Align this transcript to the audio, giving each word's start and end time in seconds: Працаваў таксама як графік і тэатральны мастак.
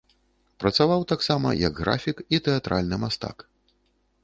Працаваў 0.63 1.03
таксама 1.11 1.51
як 1.67 1.73
графік 1.83 2.17
і 2.37 2.41
тэатральны 2.47 2.95
мастак. 3.07 3.37